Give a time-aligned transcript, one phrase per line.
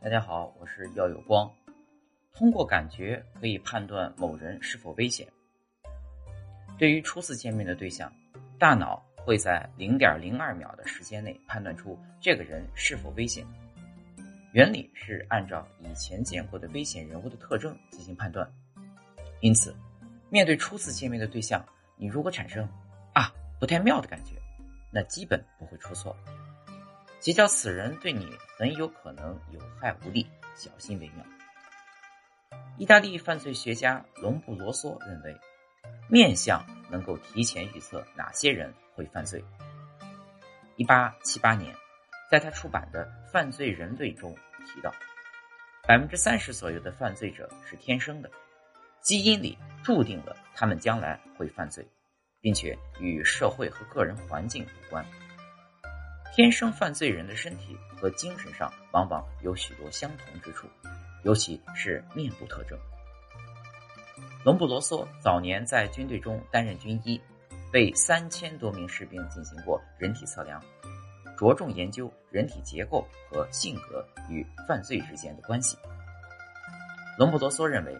[0.00, 1.52] 大家好，我是耀有光。
[2.32, 5.26] 通过感觉可以判断某人是否危险。
[6.78, 8.12] 对于初次见面的对象，
[8.60, 13.44] 大脑会在零点零二秒的时间内判断出这个人是否危险。
[14.52, 18.48] 原理是按照以前见过的危险人物的特征进行判断。
[19.40, 19.74] 因此，
[20.30, 21.62] 面对初次见面的对象，
[21.96, 22.66] 你如果产生
[23.12, 24.36] 啊不太妙的感觉，
[24.92, 26.16] 那基本不会出错。
[27.20, 31.24] 结交此人对你很有可能有害无利，小心为妙。
[32.78, 35.36] 意大利犯罪学家隆布罗梭认为，
[36.08, 39.44] 面相能够提前预测哪些人会犯罪。
[40.76, 41.74] 一八七八年，
[42.30, 44.32] 在他出版的《犯罪人类》中
[44.64, 44.94] 提到，
[45.88, 48.30] 百分之三十左右的犯罪者是天生的，
[49.00, 51.84] 基因里注定了他们将来会犯罪，
[52.40, 55.04] 并且与社会和个人环境有关。
[56.34, 60.68] 天生犯罪人的身体和精神上往往有许多相同之处。
[61.24, 62.78] 尤其是面部特征。
[64.44, 67.20] 隆布罗梭早年在军队中担任军医，
[67.72, 70.62] 为三千多名士兵进行过人体测量，
[71.36, 75.76] 着重研究人体结构和性格与犯罪之间的关系。
[77.18, 77.98] 隆布罗梭认为，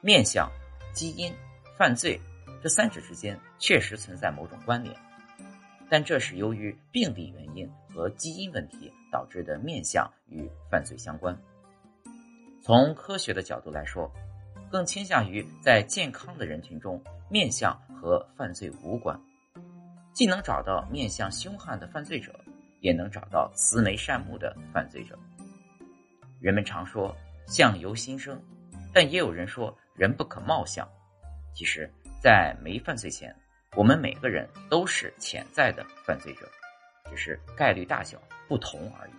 [0.00, 0.50] 面相、
[0.94, 1.30] 基因、
[1.76, 2.18] 犯罪
[2.62, 4.96] 这三者之间确实存在某种关联，
[5.90, 11.36] 但这是由于病理原因和基因问题导致的面相与犯罪相关。
[12.62, 14.10] 从科学的角度来说，
[14.70, 19.20] 更倾向于在健康的人群中，面相和犯罪无关，
[20.12, 22.32] 既能找到面相凶悍的犯罪者，
[22.80, 25.18] 也能找到慈眉善目的犯罪者。
[26.38, 27.14] 人们常说
[27.48, 28.40] “相由心生”，
[28.94, 30.88] 但也有人说“人不可貌相”。
[31.52, 33.34] 其实，在没犯罪前，
[33.76, 36.40] 我们每个人都是潜在的犯罪者，
[37.08, 39.12] 只是概率大小不同而已。